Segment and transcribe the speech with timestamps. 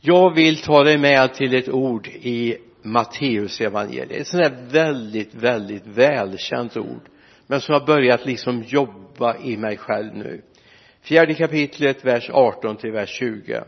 [0.00, 4.20] jag vill ta dig med till ett ord i Matteus evangeliet.
[4.20, 7.08] Ett sånt där väldigt, väldigt välkänt ord
[7.46, 10.42] men som har börjat liksom jobba i mig själv nu.
[11.02, 13.64] Fjärde kapitlet vers 18 till vers 20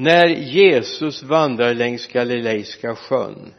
[0.00, 3.54] när Jesus vandrade längs Galileiska sjön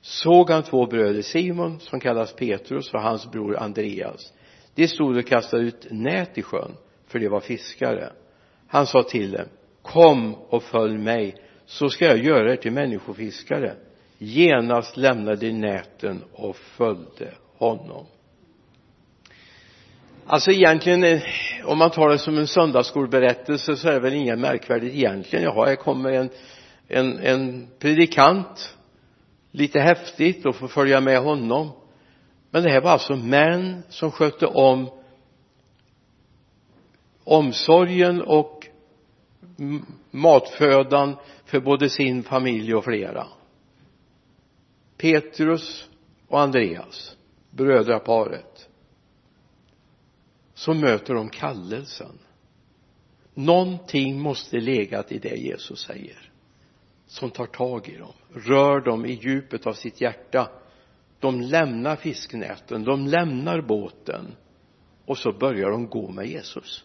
[0.00, 4.32] såg han två bröder Simon som kallas Petrus och hans bror Andreas.
[4.74, 6.76] De stod och kastade ut nät i sjön
[7.06, 8.12] för de var fiskare.
[8.66, 9.46] Han sa till dem
[9.92, 11.34] kom och följ mig
[11.66, 13.74] så ska jag göra er till människofiskare.
[14.18, 18.06] Genast lämnade de näten och följde honom.
[20.26, 21.22] Alltså egentligen eh,
[21.64, 25.44] om man tar det som en söndagsskolberättelse så är det väl inget märkvärdigt egentligen.
[25.44, 26.30] Jaha här kommer en
[26.88, 28.74] en, en predikant.
[29.50, 31.70] Lite häftigt och får följa med honom.
[32.50, 34.90] Men det här var alltså män som skötte om
[37.24, 38.57] omsorgen och
[40.10, 43.26] matfödan för både sin familj och flera.
[44.96, 45.88] Petrus
[46.28, 47.16] och Andreas
[47.50, 48.68] brödraparet
[50.54, 52.18] så möter de kallelsen.
[53.34, 56.30] Någonting måste legat i det Jesus säger
[57.06, 60.50] som tar tag i dem rör dem i djupet av sitt hjärta.
[61.20, 64.36] De lämnar fisknäten de lämnar båten
[65.04, 66.84] och så börjar de gå med Jesus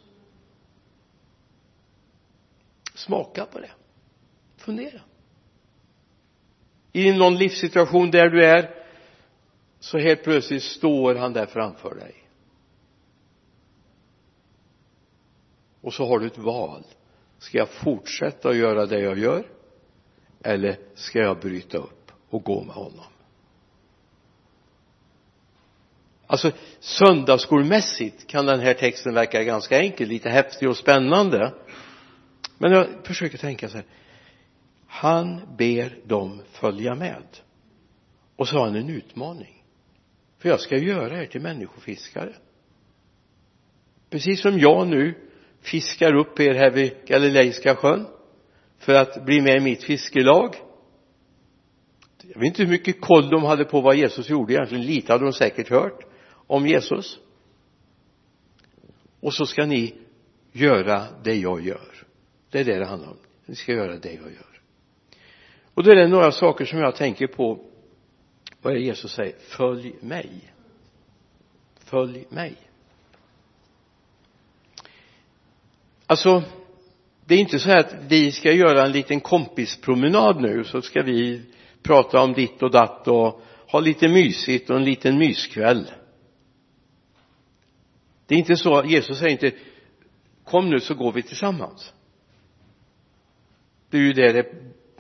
[3.06, 3.72] smaka på det.
[4.58, 5.02] Fundera.
[6.92, 8.84] I någon livssituation där du är
[9.80, 12.16] så helt plötsligt står han där framför dig.
[15.82, 16.84] Och så har du ett val.
[17.38, 19.46] Ska jag fortsätta att göra det jag gör
[20.44, 23.06] eller ska jag bryta upp och gå med honom?
[26.28, 31.54] Alltså söndagsskolmässigt kan den här texten verka ganska enkel lite häftig och spännande
[32.64, 33.86] men jag försöker tänka så här.
[34.88, 37.24] Han ber dem följa med.
[38.36, 39.64] Och så har han en utmaning.
[40.38, 42.34] För jag ska göra er till människofiskare.
[44.10, 45.16] Precis som jag nu
[45.62, 48.06] fiskar upp er här vid Galileiska sjön
[48.78, 50.56] för att bli med i mitt fiskelag.
[52.34, 54.86] Jag vet inte hur mycket koll de hade på vad Jesus gjorde egentligen.
[54.86, 56.06] Lite hade de säkert hört
[56.48, 57.20] om Jesus.
[59.20, 59.96] Och så ska ni
[60.52, 61.93] göra det jag gör
[62.54, 63.18] det är det det handlar om.
[63.46, 64.62] Ni ska göra det jag gör.
[65.74, 67.60] Och då är det några saker som jag tänker på.
[68.62, 69.36] Vad är det Jesus säger?
[69.40, 70.54] Följ mig.
[71.78, 72.56] Följ mig.
[76.08, 76.44] Alltså
[77.26, 81.02] det är inte så här att vi ska göra en liten kompispromenad nu så ska
[81.02, 81.42] vi
[81.84, 85.92] prata om ditt och datt och ha lite mysigt och en liten myskväll.
[88.28, 89.52] Det är inte så Jesus säger inte
[90.44, 91.94] kom nu så går vi tillsammans
[93.94, 94.46] det är ju det det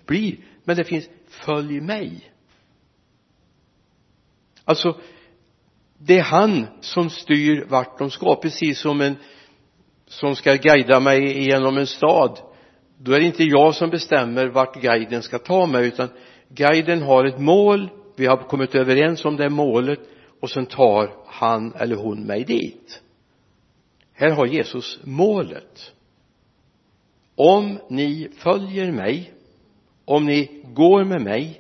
[0.06, 0.36] blir.
[0.64, 2.31] Men det finns följ mig.
[4.66, 4.98] Alltså
[5.98, 8.36] det är han som styr vart de ska.
[8.36, 9.16] Precis som en
[10.08, 12.40] som ska guida mig genom en stad.
[12.98, 16.09] Då är det inte jag som bestämmer vart guiden ska ta mig utan
[16.50, 17.90] guiden har ett mål.
[18.16, 20.00] Vi har kommit överens om det målet
[20.40, 23.02] och sen tar han eller hon mig dit.
[24.14, 25.94] Här har Jesus målet
[27.36, 29.34] om ni följer mig
[30.06, 31.60] om ni går med mig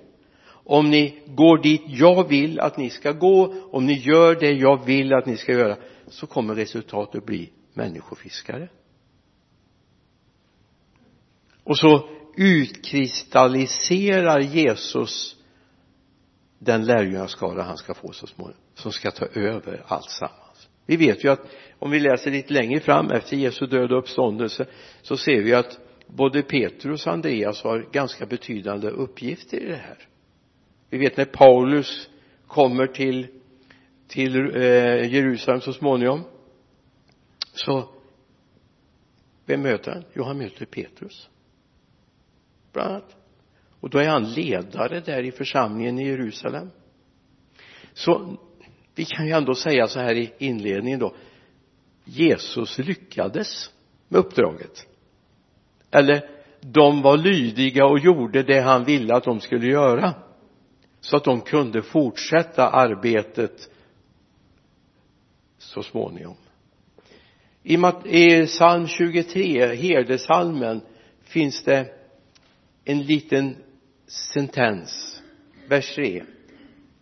[0.65, 4.85] om ni går dit jag vill att ni ska gå om ni gör det jag
[4.85, 8.69] vill att ni ska göra så kommer resultatet bli människofiskare
[11.63, 15.35] och så utkristalliserar Jesus
[16.59, 20.42] den lärjungaskara han ska få så småningom som ska ta över alltsammans
[20.85, 21.47] vi vet ju att
[21.79, 24.65] om vi läser lite längre fram efter Jesu död och uppståndelse
[25.01, 30.07] så ser vi att både Petrus och Andreas har ganska betydande uppgifter i det här
[30.89, 32.09] vi vet när Paulus
[32.47, 33.27] kommer till
[34.07, 36.23] till eh, Jerusalem så småningom
[37.53, 37.89] så
[39.45, 40.03] vem möter han?
[40.13, 41.29] Jo, han möter Petrus
[42.73, 43.15] bland annat
[43.79, 46.69] och då är han ledare där i församlingen i Jerusalem
[47.93, 48.37] så
[48.95, 51.15] vi kan ju ändå säga så här i inledningen då.
[52.05, 53.71] Jesus lyckades
[54.07, 54.85] med uppdraget.
[55.91, 56.29] Eller
[56.61, 60.13] de var lydiga och gjorde det han ville att de skulle göra.
[61.01, 63.69] Så att de kunde fortsätta arbetet
[65.57, 66.35] så småningom.
[67.63, 70.81] I, i psalm 23 herdesalmen
[71.23, 71.87] finns det
[72.85, 73.55] en liten
[74.07, 75.21] sentens
[75.67, 76.23] vers 3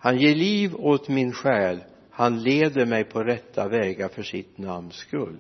[0.03, 1.83] han ger liv åt min själ.
[2.09, 5.39] Han leder mig på rätta vägar för sitt namns skull.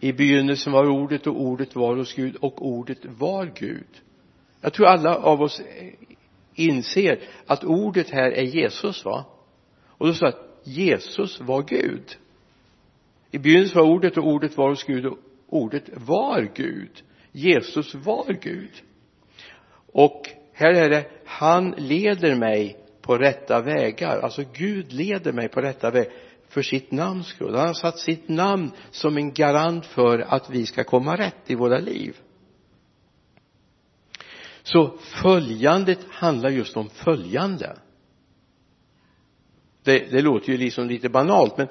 [0.00, 3.86] I begynnelsen var ordet och ordet var hos Gud och ordet var Gud.
[4.60, 5.62] Jag tror alla av oss
[6.54, 9.24] inser att ordet här är Jesus va?
[9.86, 12.16] Och då sa att Jesus var Gud.
[13.30, 15.18] I begynnelsen var ordet och ordet var hos Gud och
[15.48, 17.02] ordet var Gud.
[17.32, 18.82] Jesus var Gud.
[19.92, 24.20] Och här är det han leder mig på rätta vägar.
[24.20, 26.12] Alltså Gud leder mig på rätta vägar
[26.48, 27.54] för sitt namns skull.
[27.54, 31.54] Han har satt sitt namn som en garant för att vi ska komma rätt i
[31.54, 32.16] våra liv.
[34.62, 37.76] Så följandet handlar just om följande.
[39.82, 41.68] Det, det låter ju liksom lite banalt men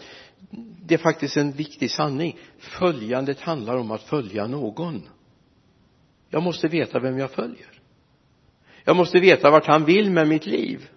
[0.85, 2.37] det är faktiskt en viktig sanning.
[2.57, 5.01] Följandet handlar om att följa någon.
[6.29, 7.70] Jag måste veta vem jag följer
[8.83, 10.89] jag måste veta vart han vill med mitt liv.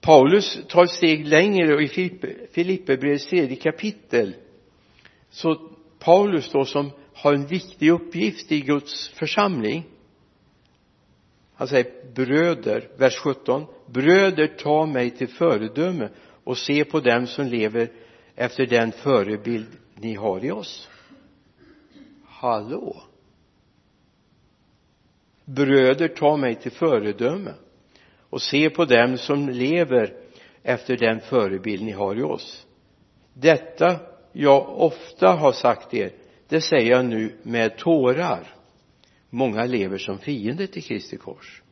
[0.00, 1.88] Paulus tar ett steg längre och i
[2.52, 4.34] Filipperbrevets tredje kapitel
[5.30, 9.84] så Paulus då som har en viktig uppgift i Guds församling
[11.54, 16.08] han säger bröder, vers 17 bröder ta mig till föredöme
[16.44, 17.90] och se på dem som lever
[18.34, 20.88] efter den förebild ni har i oss.
[22.24, 23.02] Hallå?
[25.44, 27.54] Bröder ta mig till föredöme
[28.30, 30.14] och se på dem som lever
[30.62, 32.66] efter den förebild ni har i oss.
[33.34, 34.00] Detta
[34.32, 36.12] jag ofta har sagt er
[36.48, 38.54] det säger jag nu med tårar.
[39.30, 41.62] Många lever som fiender till Kristi kors.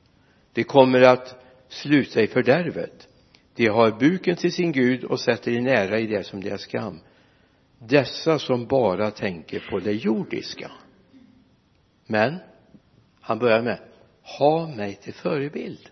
[0.53, 3.09] De kommer att sluta i fördärvet.
[3.55, 7.01] De har buken till sin Gud och sätter en ära i det som deras skam.
[7.79, 10.71] Dessa som bara tänker på det jordiska.
[12.07, 12.39] Men
[13.23, 13.79] han börjar med
[14.39, 15.91] ha mig till förebild.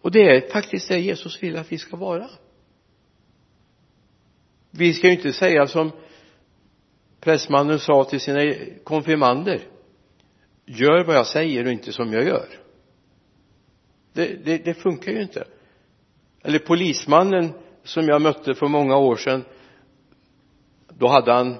[0.00, 2.30] Och det är faktiskt det Jesus vill att vi ska vara.
[4.70, 5.92] Vi ska ju inte säga som
[7.20, 8.54] prästmannen sa till sina
[8.84, 9.60] konfirmander
[10.64, 12.48] gör vad jag säger och inte som jag gör.
[14.12, 15.44] Det, det, det funkar ju inte.
[16.42, 17.52] Eller polismannen
[17.84, 19.44] som jag mötte för många år sedan
[20.88, 21.56] då hade han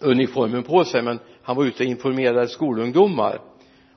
[0.00, 3.40] uniformen på sig men han var ute och informerade skolungdomar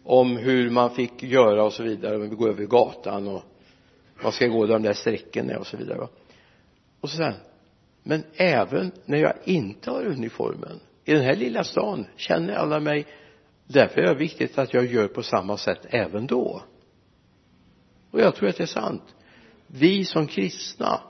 [0.04, 2.16] om hur man fick göra och så vidare.
[2.16, 3.44] Om vi går över gatan och
[4.24, 6.08] man ska gå där de där strecken är och så vidare
[7.02, 7.40] och så säger han
[8.04, 13.06] men även när jag inte har uniformen i den här lilla stan känner alla mig.
[13.68, 16.62] Därför är det viktigt att jag gör på samma sätt även då.
[18.12, 19.16] Och jag tror att det är sant.
[19.68, 21.02] Vi som kristna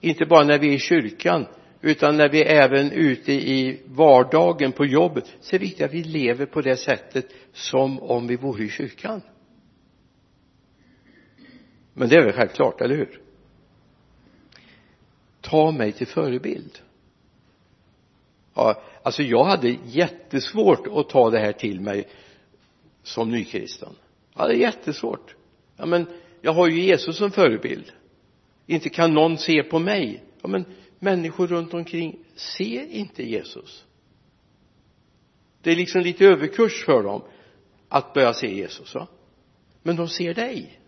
[0.00, 1.46] inte bara när vi är i kyrkan
[1.86, 5.92] utan när vi är även ute i vardagen på jobbet så är det viktigt att
[5.92, 9.22] vi lever på det sättet som om vi vore i kyrkan.
[11.94, 13.20] Men det är väl självklart, eller hur?
[15.40, 16.78] Ta mig till förebild.
[18.54, 22.08] Ja, alltså jag hade jättesvårt att ta det här till mig
[23.02, 23.92] som nykristen.
[24.34, 25.34] Jag hade jättesvårt.
[25.76, 26.06] Ja men
[26.40, 27.92] jag har ju Jesus som förebild.
[28.66, 30.22] Inte kan någon se på mig.
[30.42, 30.64] Ja men
[30.98, 33.84] människor runt omkring ser inte Jesus.
[35.62, 37.22] Det är liksom lite överkurs för dem
[37.88, 39.06] att börja se Jesus va?
[39.82, 40.80] Men de ser dig.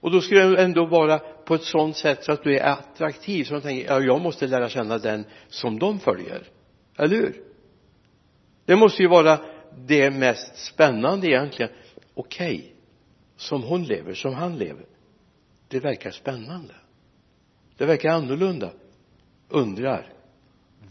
[0.00, 3.44] Och då ska du ändå vara på ett sådant sätt så att du är attraktiv
[3.44, 6.48] så de tänker ja jag måste lära känna den som de följer.
[6.96, 7.42] Eller hur?
[8.64, 9.40] Det måste ju vara
[9.86, 11.72] det mest spännande egentligen.
[12.14, 12.70] Okej okay.
[13.36, 14.86] som hon lever, som han lever.
[15.68, 16.74] Det verkar spännande.
[17.76, 18.72] Det verkar annorlunda
[19.52, 20.12] undrar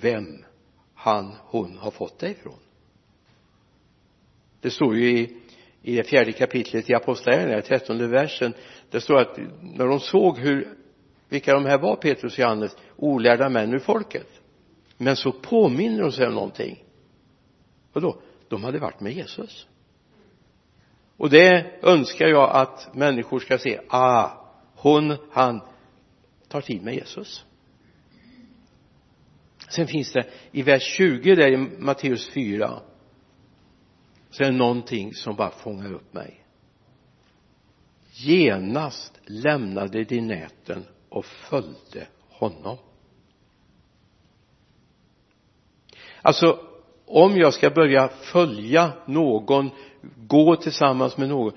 [0.01, 0.45] vem
[0.93, 2.59] han, hon har fått det ifrån.
[4.61, 5.37] Det står ju i,
[5.81, 8.53] i det fjärde kapitlet i apostlagärningarna, trettonde versen
[8.89, 10.77] det står att när de såg hur
[11.29, 14.27] vilka de här var Petrus och Johannes olärda män ur folket.
[14.97, 16.83] Men så påminner de sig om någonting.
[17.93, 18.21] Vadå?
[18.47, 19.67] De hade varit med Jesus.
[21.17, 23.79] Och det önskar jag att människor ska se.
[23.89, 24.41] Ah
[24.81, 25.61] hon, han
[26.47, 27.45] tar tid med Jesus
[29.71, 32.79] sen finns det i vers 20 där i Matteus 4
[34.29, 36.45] så är det någonting som bara fångar upp mig.
[38.13, 42.77] Genast lämnade de näten och följde honom.
[46.21, 46.59] Alltså
[47.05, 49.69] om jag ska börja följa någon
[50.15, 51.53] gå tillsammans med någon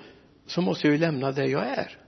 [0.47, 1.99] så måste jag ju lämna där jag är.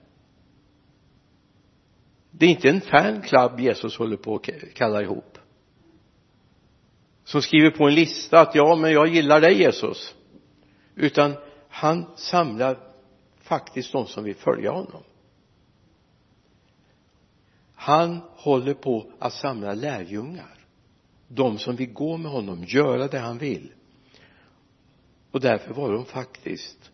[2.30, 5.38] Det är inte en fanclub Jesus håller på att kalla ihop
[7.26, 10.14] som skriver på en lista att ja men jag gillar dig Jesus.
[10.94, 11.34] Utan
[11.68, 12.78] han samlar
[13.40, 15.02] faktiskt de som vill följa honom.
[17.74, 20.58] Han håller på att samla lärjungar.
[21.28, 23.72] De som vill gå med honom, göra det han vill.
[25.30, 26.90] Och därför var de faktiskt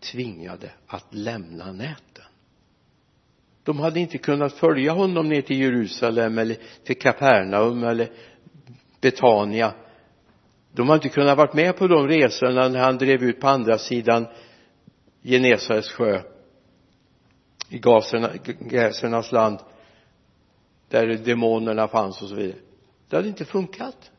[0.00, 2.24] tvingade att lämna näten.
[3.62, 8.10] De hade inte kunnat följa honom ner till Jerusalem eller till Kapernaum eller
[9.00, 9.74] Betania.
[10.72, 13.78] De har inte kunnat varit med på de resorna när han drev ut på andra
[13.78, 14.26] sidan
[15.22, 16.22] Genesarets sjö
[17.68, 17.78] i
[18.60, 19.58] gasernas land
[20.88, 22.58] där demonerna fanns och så vidare.
[23.08, 24.10] Det hade inte funkat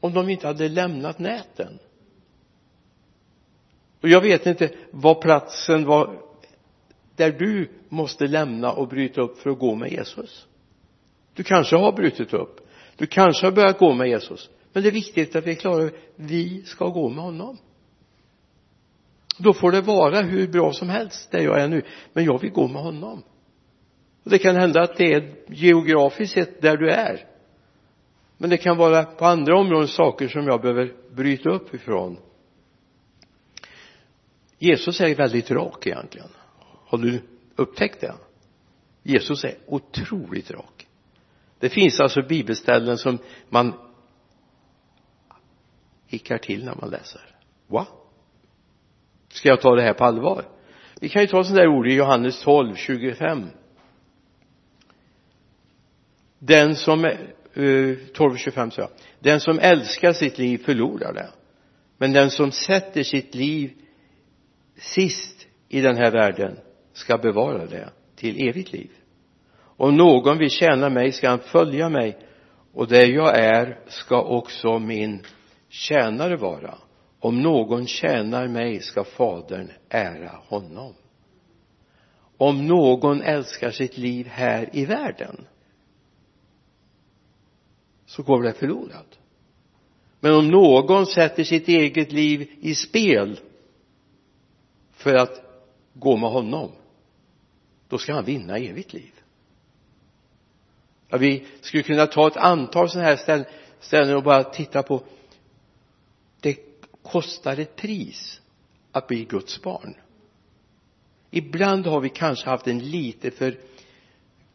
[0.00, 1.78] om de inte hade lämnat näten.
[4.00, 6.20] Och jag vet inte vad platsen var
[7.16, 10.46] där du måste lämna och bryta upp för att gå med Jesus.
[11.34, 12.63] Du kanske har brutit upp
[12.96, 15.82] du kanske har börjat gå med Jesus men det är viktigt att vi är klara
[15.82, 17.58] över vi ska gå med honom.
[19.38, 21.82] Då får det vara hur bra som helst där jag är nu
[22.12, 23.22] men jag vill gå med honom.
[24.24, 27.26] Och det kan hända att det är geografiskt sett där du är.
[28.38, 32.16] Men det kan vara på andra områden saker som jag behöver bryta upp ifrån.
[34.58, 36.28] Jesus är väldigt rak egentligen.
[36.86, 37.22] Har du
[37.56, 38.14] upptäckt det?
[39.02, 40.73] Jesus är otroligt rak
[41.64, 43.18] det finns alltså bibelställen som
[43.48, 43.74] man
[46.06, 47.20] hickar till när man läser.
[47.66, 47.86] Va?
[49.28, 50.44] Ska jag ta det här på allvar?
[51.00, 53.48] Vi kan ju ta sådana där ord i Johannes 12, 25
[56.38, 57.04] den som
[57.56, 58.90] uh, 12, 25 så jag.
[59.18, 61.30] Den som älskar sitt liv förlorar det.
[61.98, 63.72] Men den som sätter sitt liv
[64.76, 66.58] sist i den här världen
[66.92, 68.90] ska bevara det till evigt liv
[69.76, 72.18] om någon vill tjäna mig ska han följa mig.
[72.72, 75.22] Och där jag är ska också min
[75.68, 76.74] tjänare vara.
[77.20, 80.94] Om någon tjänar mig ska fadern ära honom.
[82.36, 85.46] Om någon älskar sitt liv här i världen
[88.06, 89.18] så går det förlorat.
[90.20, 93.40] Men om någon sätter sitt eget liv i spel
[94.92, 95.42] för att
[95.92, 96.72] gå med honom
[97.88, 99.13] då ska han vinna evigt liv
[101.14, 103.44] ja, vi skulle kunna ta ett antal sådana här ställen,
[103.80, 105.02] ställen och bara titta på
[106.40, 106.56] det
[107.02, 108.40] kostar ett pris
[108.92, 109.94] att bli Guds barn.
[111.30, 113.58] Ibland har vi kanske haft en lite för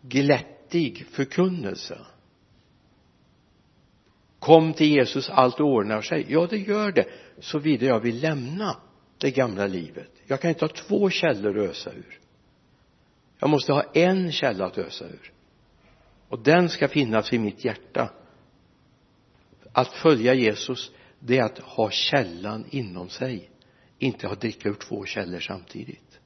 [0.01, 1.97] glättig förkunnelse.
[4.39, 6.25] Kom till Jesus allt ordnar sig.
[6.29, 7.05] Ja det gör det.
[7.39, 8.77] Såvida jag vill lämna
[9.17, 10.11] det gamla livet.
[10.25, 12.19] Jag kan inte ha två källor att ösa ur.
[13.39, 15.31] Jag måste ha en källa att ösa ur
[16.29, 18.09] och den ska finnas i mitt hjärta.
[19.71, 23.49] Att följa Jesus det är att ha källan inom sig.
[23.97, 26.19] Inte ha dricka ur två källor samtidigt.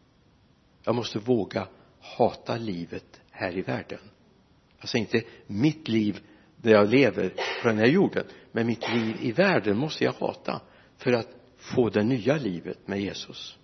[0.84, 1.68] Jag måste våga
[2.02, 4.00] hata livet här i världen.
[4.80, 6.20] Alltså inte mitt liv
[6.58, 7.30] där jag lever
[7.62, 10.62] på den här jorden men mitt liv i världen måste jag hata
[10.98, 13.58] för att få det nya livet med Jesus.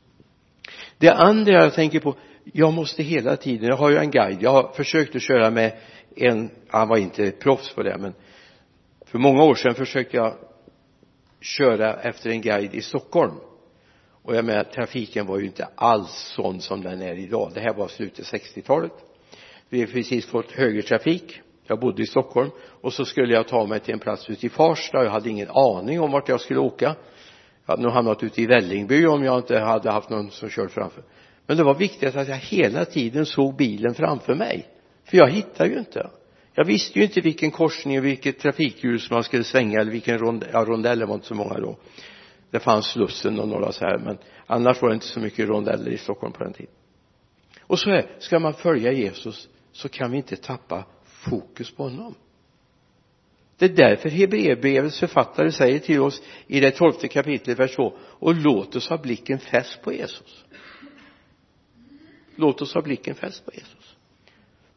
[0.98, 4.52] Det andra jag tänker på jag måste hela tiden, jag har ju en guide, jag
[4.52, 5.78] har försökt att köra med
[6.16, 8.14] en, han var inte proffs på det men
[9.06, 10.34] för många år sedan försökte jag
[11.42, 13.34] köra efter en guide i Stockholm.
[14.24, 17.52] Och jag menar trafiken var ju inte alls sån som den är idag.
[17.54, 18.94] Det här var slutet 60-talet
[19.70, 21.42] vi har precis fått högertrafik.
[21.68, 22.50] Jag bodde i Stockholm.
[22.82, 25.04] Och så skulle jag ta mig till en plats ute i Farsta.
[25.04, 26.96] Jag hade ingen aning om vart jag skulle åka.
[27.66, 30.70] Jag hade nog hamnat ute i Vällingby om jag inte hade haft någon som körde
[30.70, 31.04] framför.
[31.46, 34.68] Men det var viktigt att jag hela tiden såg bilen framför mig
[35.10, 36.10] för jag hittade ju inte.
[36.54, 40.50] Jag visste ju inte vilken korsning och vilket trafikljus man skulle svänga eller vilken rondell,
[40.54, 41.78] ja, rondeller var inte så många då.
[42.52, 45.92] Det fanns Slussen och några så här men annars var det inte så mycket rondeller
[45.92, 46.74] i Stockholm på den tiden.
[47.62, 52.16] Och så är ska man följa Jesus så kan vi inte tappa fokus på honom.
[53.58, 58.36] Det är därför Hebreerbrevets författare säger till oss i det tolfte kapitlet vers 2 och
[58.36, 60.46] låt oss ha blicken fäst på Jesus.
[62.36, 63.96] Låt oss ha blicken fäst på Jesus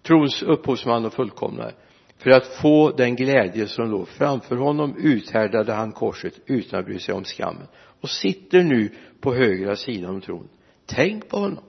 [0.03, 1.75] trons upphovsman och fullkomnare
[2.17, 6.99] för att få den glädje som låg framför honom uthärdade han korset utan att bry
[6.99, 7.67] sig om skammen
[8.01, 8.91] och sitter nu
[9.21, 10.49] på högra sidan om tron.
[10.87, 11.65] Tänk på honom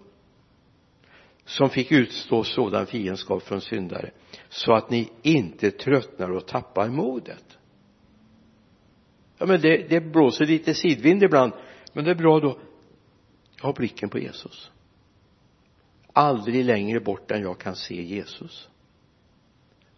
[1.45, 4.11] som fick utstå sådan fiendskap från syndare
[4.49, 7.57] så att ni inte tröttnar och tappar modet.
[9.37, 11.53] Ja men det, det blåser lite sidvind ibland
[11.93, 12.59] men det är bra då.
[13.61, 14.71] Ha blicken på Jesus
[16.13, 18.69] aldrig längre bort än jag kan se Jesus.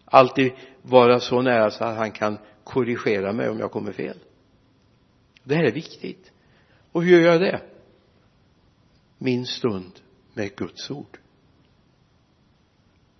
[0.05, 4.17] Alltid vara så nära så att han kan korrigera mig om jag kommer fel.
[5.43, 6.31] Det här är viktigt.
[6.91, 7.61] Och hur gör jag det?
[9.17, 9.99] Min stund
[10.33, 11.19] med Guds ord.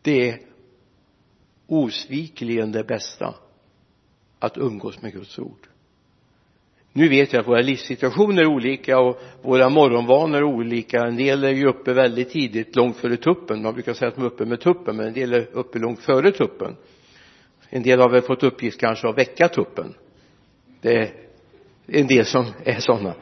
[0.02, 0.42] Det är
[1.68, 3.36] osvikligen det bästa
[4.40, 5.68] att umgås med Guds ord
[6.98, 11.00] nu vet jag att våra livssituationer är olika och våra morgonvanor är olika.
[11.00, 13.62] En del är ju uppe väldigt tidigt långt före tuppen.
[13.62, 16.00] Man brukar säga att de är uppe med tuppen men en del är uppe långt
[16.00, 16.76] före tuppen.
[17.70, 19.94] En del har väl fått uppgift kanske att väcka tuppen.
[20.82, 21.12] Det är
[21.88, 23.14] en del som är sådana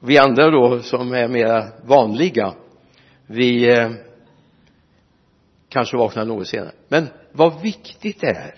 [0.00, 2.54] vi andra då som är mera vanliga
[3.26, 3.90] vi eh,
[5.68, 6.72] kanske vaknar något senare.
[6.88, 8.54] Men vad viktigt det är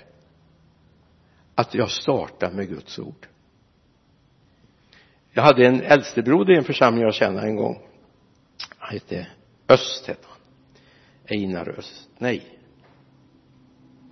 [1.54, 3.29] att jag startar med Guds ord
[5.32, 7.78] jag hade en äldstebroder i en församling jag känner en gång.
[8.78, 9.26] Han hette
[9.68, 10.38] Öst hette han.
[11.38, 12.08] Einar Öst.
[12.18, 12.58] Nej.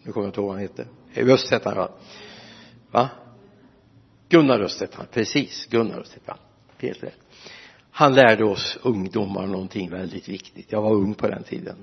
[0.02, 0.86] Nu kommer jag inte ihåg vad han hette.
[1.32, 1.90] Öst hette han va?
[2.90, 3.08] Va?
[4.28, 5.06] Gunnar Öst hette han.
[5.12, 6.38] Precis Gunnar Öst hette han.
[6.78, 7.18] Helt rätt.
[7.90, 10.72] Han lärde oss ungdomar någonting väldigt viktigt.
[10.72, 11.76] Jag var ung på den tiden.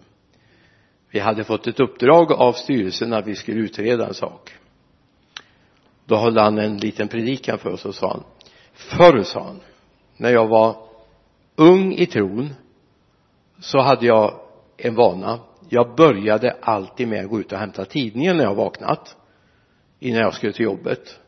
[1.10, 4.54] Vi hade fått ett uppdrag av styrelsen att vi skulle utreda en sak.
[6.06, 8.24] Då höll han en liten predikan för oss och sa han
[8.76, 9.60] förr sa han
[10.18, 10.78] när jag var
[11.56, 12.54] ung i tron
[13.60, 14.40] så hade jag
[14.78, 15.40] en vana.
[15.70, 19.18] Jag började alltid med att gå ut och hämta tidningen när jag vaknat
[20.00, 21.20] innan jag skulle till jobbet.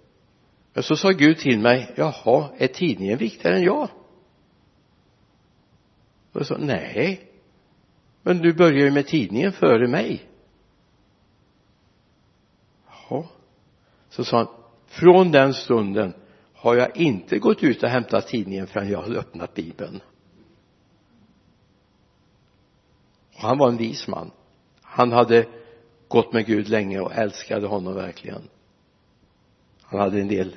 [0.73, 3.89] Men så sa Gud till mig jaha är tidningen viktigare än jag?
[6.31, 7.27] Och jag sa nej
[8.21, 10.29] men du börjar ju med tidningen före mig.
[12.87, 13.23] Jaha.
[14.09, 14.47] Så sa han
[14.87, 16.13] från den stunden
[16.67, 20.01] har jag inte gått ut och hämtat tidningen förrän jag har öppnat bibeln?
[23.35, 24.31] Och han var en vis man.
[24.81, 25.45] Han hade
[26.07, 28.41] gått med Gud länge och älskade honom verkligen.
[29.81, 30.55] Han hade en del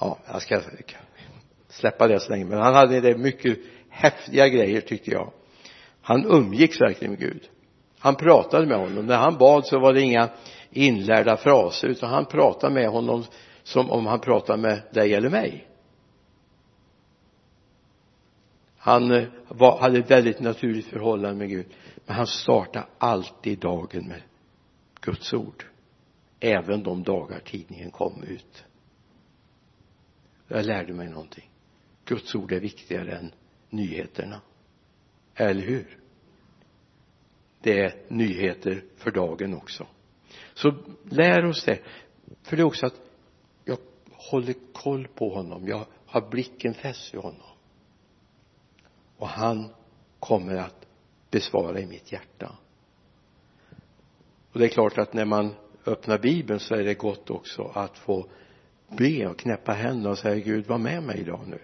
[0.00, 0.60] ja, jag ska
[1.68, 3.58] släppa det så länge men han hade en del mycket
[3.88, 5.32] häftiga grejer tyckte jag.
[6.02, 7.48] Han umgicks verkligen med Gud.
[7.98, 9.06] Han pratade med honom.
[9.06, 10.28] När han bad så var det inga
[10.70, 13.24] inlärda fraser utan han pratade med honom
[13.66, 15.68] som om han pratade med dig eller mig.
[18.76, 21.66] Han eh, var, hade ett väldigt naturligt förhållande med Gud
[22.06, 24.22] men han startade alltid dagen med
[25.00, 25.64] Guds ord
[26.40, 28.64] även de dagar tidningen kom ut.
[30.48, 31.50] Jag lärde mig någonting.
[32.04, 33.32] Guds ord är viktigare än
[33.70, 34.40] nyheterna.
[35.34, 35.98] Eller hur?
[37.60, 39.86] Det är nyheter för dagen också.
[40.54, 41.80] Så lär oss det.
[42.42, 43.05] För det är också att
[44.30, 45.68] håller koll på honom.
[45.68, 47.56] Jag har blicken fäst vid honom.
[49.16, 49.68] Och han
[50.20, 50.86] kommer att
[51.30, 52.52] besvara i mitt hjärta.
[54.52, 55.54] Och det är klart att när man
[55.86, 58.26] öppnar bibeln så är det gott också att få
[58.88, 61.58] be och knäppa händerna och säga Gud var med mig idag nu.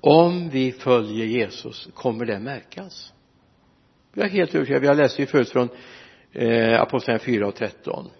[0.00, 3.12] Om vi följer Jesus kommer det märkas?
[4.14, 4.82] Jag är helt övertygad.
[4.82, 5.68] Vi har läst ju förut från
[6.32, 8.10] eh, apostlagärningarna 4 och 13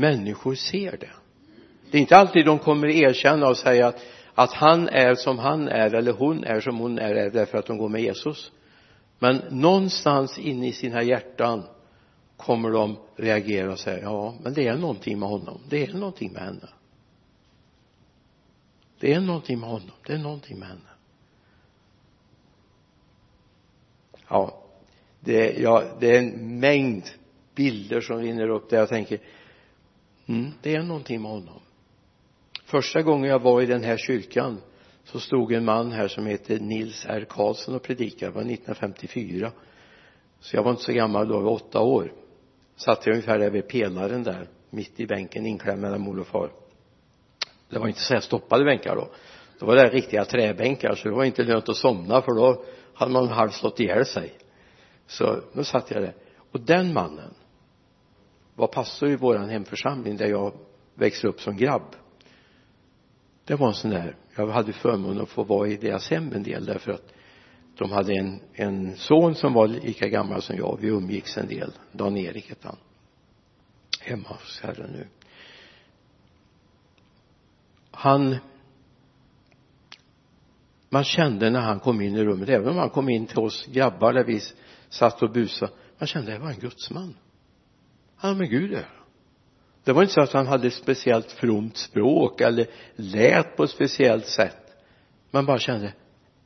[0.00, 1.10] människor ser det.
[1.90, 4.00] Det är inte alltid de kommer erkänna och säga att,
[4.34, 7.78] att han är som han är eller hon är som hon är därför att de
[7.78, 8.52] går med Jesus.
[9.18, 11.62] Men någonstans inne i sina hjärtan
[12.36, 15.60] kommer de reagera och säga ja men det är någonting med honom.
[15.68, 16.68] Det är någonting med henne.
[19.00, 19.90] Det är någonting med honom.
[20.06, 20.80] Det är någonting med henne.
[24.28, 24.60] Ja
[25.20, 27.04] det, ja, det är en mängd
[27.54, 29.18] bilder som rinner upp där jag tänker
[30.34, 31.60] mm, det är någonting med honom.
[32.64, 34.60] Första gången jag var i den här kyrkan
[35.04, 37.26] så stod en man här som heter Nils R.
[37.28, 38.32] Karlsson och predikade.
[38.32, 39.52] Det var 1954
[40.40, 42.12] så jag var inte så gammal då, jag var åtta år.
[42.76, 46.50] Satt jag ungefär där vid pelaren där mitt i bänken inklämd mellan mor och far.
[47.68, 49.08] Det var inte så här stoppade bänkar då.
[49.58, 52.64] Då var det riktiga träbänkar så det var inte lönt att somna för då
[52.94, 54.32] hade man halvt slått ihjäl sig.
[55.06, 56.14] Så då satt jag där.
[56.52, 57.34] Och den mannen
[58.60, 60.52] var pastor i våran hemförsamling där jag
[60.94, 61.96] växte upp som grabb.
[63.44, 66.42] Det var en sån där jag hade förmånen att få vara i deras hem en
[66.42, 67.12] del därför att
[67.78, 70.78] de hade en, en son som var lika gammal som jag.
[70.80, 71.72] Vi umgicks en del.
[71.92, 72.76] Dan-Erik hette han.
[74.00, 75.06] Hemma hos herren nu.
[77.90, 78.36] Han
[80.88, 83.66] man kände när han kom in i rummet även om han kom in till oss
[83.66, 84.40] grabbar där vi
[84.88, 87.14] satt och busade man kände det var en gudsman
[88.20, 88.88] han med Gud är
[89.84, 93.70] det var inte så att han hade ett speciellt fromt språk eller lät på ett
[93.70, 94.76] speciellt sätt.
[95.30, 95.94] Man bara kände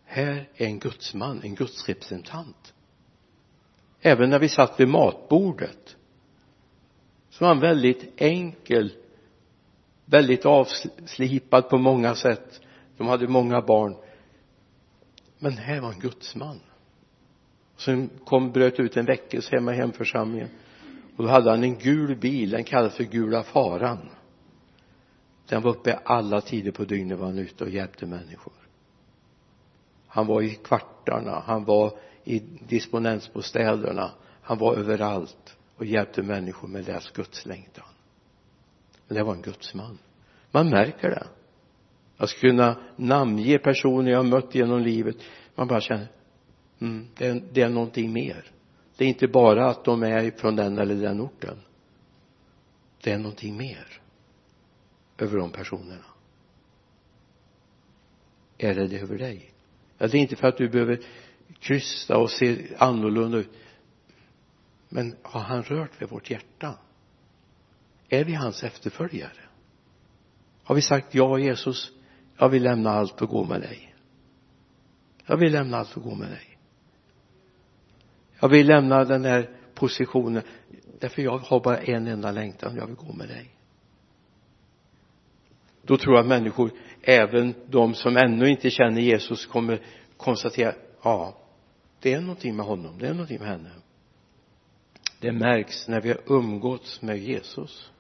[0.05, 2.75] här är en gudsman, en gudsrepresentant
[4.01, 5.97] även när vi satt vid matbordet
[7.31, 8.93] så var han väldigt enkel
[10.05, 12.61] väldigt avslipad på många sätt.
[12.97, 13.97] De hade många barn.
[15.39, 16.61] Men här var en gudsman
[17.77, 20.49] sen kom, bröt ut en väckelse hemma i hemförsamlingen
[21.17, 24.09] och då hade han en gul bil, den kallades för gula faran.
[25.49, 28.53] Den var uppe alla tider på dygnet var han ute och hjälpte människor.
[30.07, 34.11] Han var i kvartarna, han var i disponentsbostäderna
[34.45, 37.87] han var överallt och hjälpte människor med deras gudslängtan.
[39.09, 39.99] Men det var en gudsman.
[40.51, 41.27] Man märker det.
[42.17, 45.17] Jag skulle kunna namnge personer jag har mött genom livet.
[45.55, 46.09] Man bara känner
[46.81, 48.51] mm, det, är, det är någonting mer
[48.97, 51.59] det är inte bara att de är från den eller den orten.
[53.03, 54.01] Det är någonting mer
[55.19, 56.05] över de personerna.
[58.59, 59.53] Är det det över dig?
[59.99, 61.01] Ja, det är inte för att du behöver
[61.59, 63.51] krysta och se annorlunda ut.
[64.89, 66.79] Men har han rört vid vårt hjärta?
[68.09, 69.49] Är vi hans efterföljare?
[70.65, 71.93] Har vi sagt ja Jesus
[72.37, 73.95] jag vill lämna allt och gå med dig.
[75.27, 76.54] Jag vill lämna allt och gå med dig
[78.41, 80.43] jag vill lämna den här positionen.
[81.01, 83.51] Därför jag har bara en enda längtan jag vill gå med dig.
[85.83, 86.71] Då tror jag att människor
[87.03, 89.81] även de som ännu inte känner Jesus kommer
[90.17, 91.39] konstatera ja
[92.01, 93.71] det är någonting med honom det är någonting med henne.
[95.21, 97.91] Det märks när vi har umgåtts med Jesus.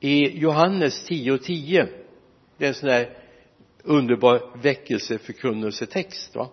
[0.00, 1.88] I Johannes 10 och 10
[2.56, 3.18] det är en sån där
[3.82, 6.48] underbar väckelseförkunnelsetext va?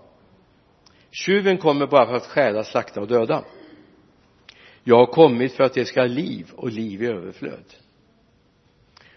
[1.12, 3.44] Tjuven kommer bara för att stjäla, slakta och döda.
[4.84, 7.64] Jag har kommit för att det ska ha liv och liv i överflöd.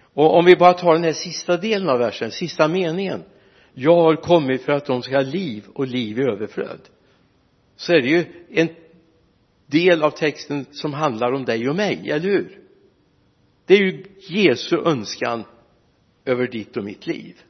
[0.00, 3.22] Och om vi bara tar den här sista delen av versen, sista meningen.
[3.74, 6.80] Jag har kommit för att de ska ha liv och liv i överflöd.
[7.76, 8.68] Så är det ju en
[9.66, 12.60] del av texten som handlar om dig och mig, eller hur?
[13.66, 15.44] Det är ju Jesu önskan
[16.24, 17.40] över ditt och mitt liv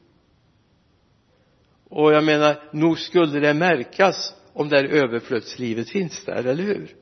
[1.94, 6.94] och jag menar nog skulle det märkas om det här överflödslivet finns där, eller hur?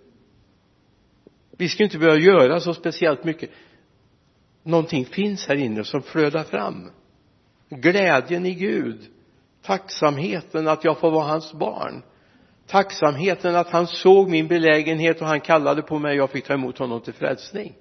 [1.57, 3.50] Vi ska inte behöva göra så speciellt mycket.
[4.62, 6.90] Någonting finns här inne som flödar fram.
[7.68, 9.00] Glädjen i Gud.
[9.62, 12.02] Tacksamheten att jag får vara hans barn.
[12.66, 16.55] Tacksamheten att han såg min belägenhet och han kallade på mig och jag fick ta
[16.55, 17.74] emot honom till frälsning.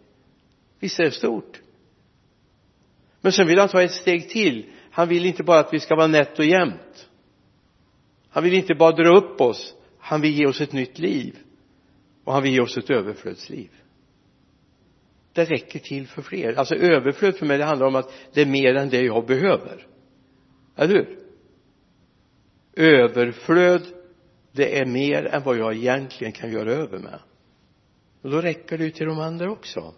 [0.80, 1.62] Visst är det stort?
[3.22, 5.96] Men sen vill han ta ett steg till han vill inte bara att vi ska
[5.96, 7.10] vara nätt och jämnt.
[8.30, 9.76] Han vill inte bara dra upp oss.
[10.00, 11.38] Han vill ge oss ett nytt liv.
[12.24, 13.70] Och han vill ge oss ett överflödsliv.
[15.34, 16.54] Det räcker till för fler.
[16.54, 19.88] Alltså överflöd för mig det handlar om att det är mer än det jag behöver.
[20.76, 21.20] Eller hur?
[22.76, 23.82] Överflöd
[24.52, 27.20] det är mer än vad jag egentligen kan göra över med.
[28.22, 29.94] Och då räcker det ju till de andra också.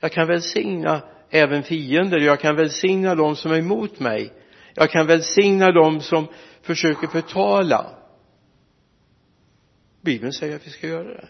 [0.00, 2.18] Jag kan välsigna även fiender.
[2.18, 4.32] Jag kan välsigna dem som är emot mig.
[4.74, 6.26] Jag kan välsigna dem som
[6.62, 7.98] försöker förtala.
[10.00, 11.28] Bibeln säger att vi ska göra det.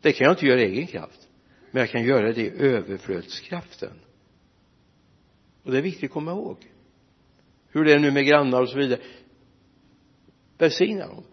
[0.00, 1.26] Det kan jag inte göra i egen kraft
[1.70, 4.00] men jag kan göra det i överflödskraften.
[5.62, 6.56] Och det är viktigt att komma ihåg.
[7.68, 9.00] Hur det är nu med grannar och så vidare.
[10.58, 11.24] Välsigna dem.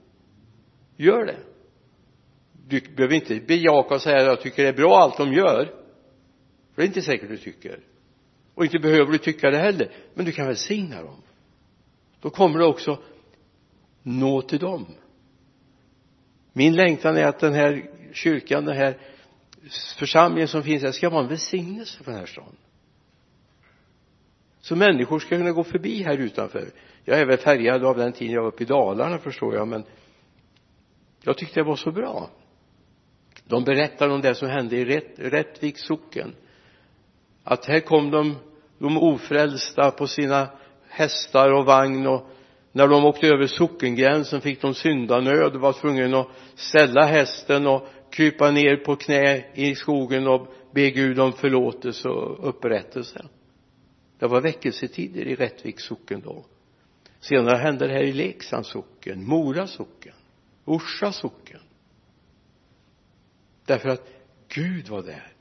[0.96, 1.38] Gör det.
[2.68, 5.66] Du behöver inte bejaka och säga att jag tycker det är bra allt de gör.
[6.74, 7.80] För det är inte säkert du tycker
[8.56, 9.92] och inte behöver du tycka det heller.
[10.14, 11.22] Men du kan välsigna dem.
[12.22, 13.00] Då kommer du också
[14.04, 14.86] nå till dem.
[16.54, 18.98] Min längtan är att den här kyrkan, den här
[19.98, 22.56] församlingen som finns här ska vara en välsignelse för den här staden.
[24.62, 26.72] Så människor ska kunna gå förbi här utanför.
[27.04, 29.84] Jag är väl färgad av den tiden jag var uppe i Dalarna förstår jag men
[31.22, 32.30] jag tyckte det var så bra.
[33.46, 36.36] De berättade om det som hände i Rätt, Rättviks socken
[37.44, 38.36] att här kom de
[38.84, 40.50] de ofrälsta på sina
[40.90, 42.28] hästar och vagn och
[42.72, 47.88] när de åkte över sockengränsen fick de syndanöd och var tvungna att ställa hästen och
[48.10, 53.26] krypa ner på knä i skogen och be Gud om förlåtelse och upprättelse.
[54.20, 56.46] Det var väckelsetider i Rättviks socken då.
[57.20, 60.14] Senare hände det här i Leksands socken, Mora socken,
[60.66, 61.60] Orsa socken.
[63.66, 64.08] Därför att
[64.48, 65.33] Gud var där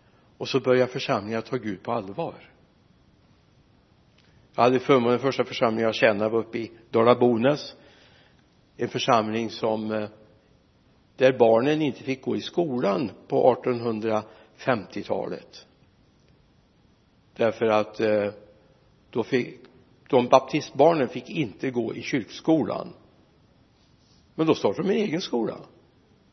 [0.42, 2.34] och så börjar församlingen ta Gud på allvar.
[4.54, 7.76] Jag hade förmånen, den första församlingen jag tjänade var uppe i Dala-Bonäs
[8.76, 10.08] en församling som eh,
[11.16, 15.66] där barnen inte fick gå i skolan på 1850-talet
[17.36, 18.30] därför att eh,
[19.10, 19.60] då fick
[20.08, 22.92] de baptistbarnen fick inte gå i kyrkskolan.
[24.34, 25.56] Men då startade de en egen skola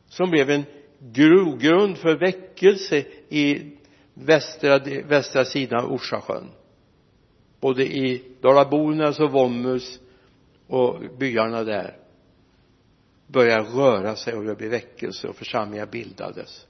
[0.08, 0.64] som blev en
[0.98, 3.76] grogrund för väckelse i
[4.24, 4.78] västra,
[5.08, 6.50] västra sidan av Orsasjön.
[7.60, 10.00] Både i Dalabornas och Vommus
[10.66, 11.96] och byarna där
[13.26, 16.66] började röra sig och det blev väckelse och församlingar bildades.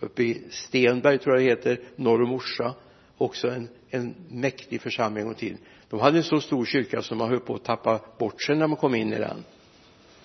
[0.00, 2.74] Uppe i Stenberg tror jag det heter norr om Orsa
[3.18, 5.56] också en, en mäktig församling en gång till
[5.90, 8.66] de hade en så stor kyrka som man höll på att tappa bort sig när
[8.66, 9.44] man kom in i den.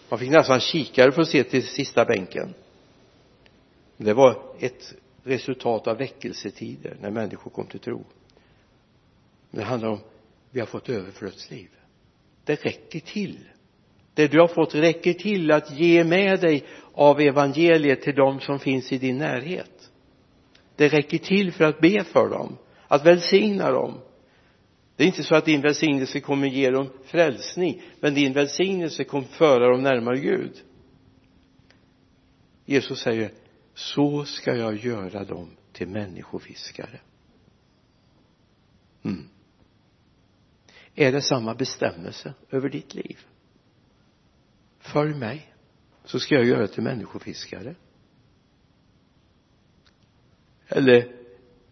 [0.10, 2.54] Man fick nästan kikare för att se till sista bänken.
[3.97, 4.93] Det var ett
[5.24, 8.06] resultat av väckelsetider när människor kom till tro.
[9.50, 10.00] Men det handlar om
[10.52, 11.70] vi har fått överflödsliv.
[12.46, 13.40] Det räcker till.
[14.14, 18.60] Det du har fått räcker till att ge med dig av evangeliet till dem som
[18.60, 19.92] finns i din närhet.
[20.76, 22.58] Det räcker till för att be för dem
[22.88, 24.02] att välsigna dem.
[24.96, 29.28] Det är inte så att din välsignelse kommer ge dem frälsning men din välsignelse kommer
[29.28, 30.54] föra dem närmare Gud.
[32.66, 33.32] Jesus säger
[33.74, 37.00] så ska jag göra dem till människofiskare.
[39.04, 39.30] Mm.
[40.96, 43.20] är det samma bestämmelse över ditt liv?
[44.80, 45.54] Följ mig
[46.04, 47.76] så ska jag göra till människofiskare.
[50.68, 51.16] Eller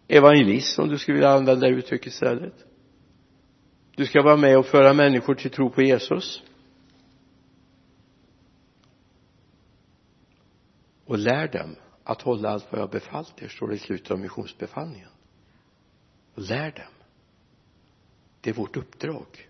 [0.08, 2.66] evangelist om du skulle vilja använda det uttrycket istället.
[3.96, 6.42] Du ska vara med och föra människor till tro på Jesus.
[11.04, 11.76] Och lär dem
[12.10, 15.08] att hålla allt vad jag befallt er står det i slutet av missionsbefallningen.
[16.34, 16.92] Lär dem.
[18.40, 19.48] Det är vårt uppdrag.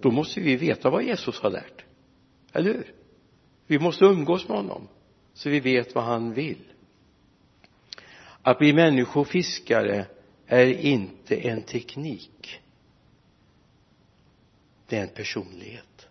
[0.00, 1.84] Då måste vi veta vad Jesus har lärt.
[2.52, 2.94] Eller hur?
[3.66, 4.88] Vi måste umgås med honom
[5.34, 6.64] så vi vet vad han vill.
[8.42, 10.06] Att bli människofiskare
[10.46, 12.60] är inte en teknik.
[14.86, 16.08] Det är en personlighet.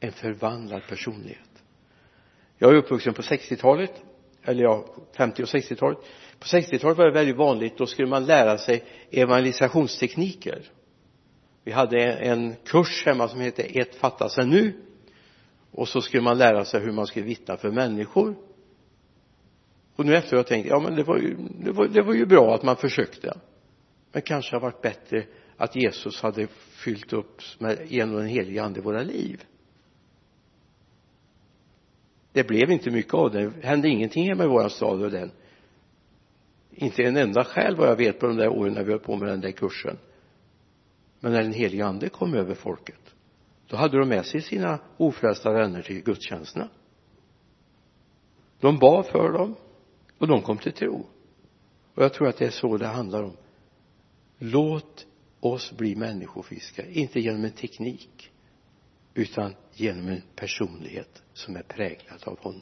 [0.00, 1.53] En förvandlad personlighet
[2.64, 3.92] jag är uppvuxen på 60-talet
[4.42, 4.84] eller ja
[5.16, 5.98] 50 och 60-talet
[6.38, 10.62] på 60-talet var det väldigt vanligt då skulle man lära sig evangelisationstekniker.
[11.64, 14.72] Vi hade en kurs hemma som hette ett fattas ännu
[15.70, 18.36] och så skulle man lära sig hur man skulle vittna för människor.
[19.96, 22.26] Och nu efteråt tänkte jag ja men det var ju det var, det var ju
[22.26, 23.38] bra att man försökte.
[24.12, 25.24] Men kanske har varit bättre
[25.56, 26.46] att Jesus hade
[26.84, 29.44] fyllt upp med genom den helige ande våra liv
[32.34, 33.50] det blev inte mycket av det.
[33.60, 35.30] Det hände ingenting hemma i våran stad och den.
[36.70, 39.16] Inte en enda själ vad jag vet på de där åren när vi höll på
[39.16, 39.98] med den där kursen.
[41.20, 43.14] Men när den helige ande kom över folket
[43.66, 46.68] då hade de med sig sina ofrälsta vänner till gudstjänsterna.
[48.60, 49.54] De bad för dem
[50.18, 51.06] och de kom till tro.
[51.94, 53.36] Och jag tror att det är så det handlar om.
[54.38, 55.06] Låt
[55.40, 58.30] oss bli människofiskare inte genom en teknik
[59.14, 62.60] utan genom en personlighet som är präglad av honom.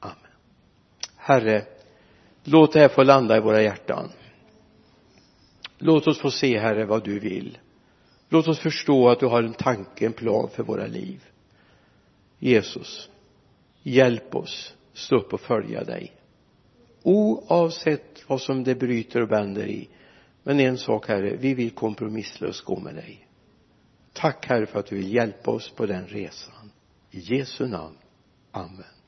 [0.00, 0.16] Amen.
[1.16, 1.66] Herre
[2.44, 4.08] låt det här få landa i våra hjärtan.
[5.78, 7.58] Låt oss få se herre vad du vill.
[8.28, 11.24] Låt oss förstå att du har en tanke, en plan för våra liv.
[12.38, 13.10] Jesus
[13.82, 16.12] hjälp oss stå upp och följa dig.
[17.02, 19.88] Oavsett vad som det bryter och bänder i
[20.42, 23.26] men en sak herre vi vill kompromisslöst gå med dig
[24.12, 26.72] tack herre för att du vill hjälpa oss på den resan.
[27.10, 27.96] I Jesu namn.
[28.52, 28.99] Amen.